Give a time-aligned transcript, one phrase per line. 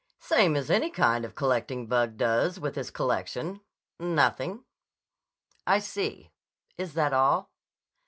[0.19, 3.61] "Same as any kind of a collecting bug does with his collection;
[3.99, 4.65] nothing."
[5.67, 6.31] "I see.
[6.75, 7.51] Is that all?"